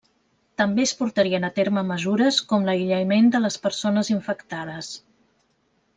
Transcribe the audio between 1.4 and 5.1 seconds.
a terme mesures com l'aïllament de les persones infectades.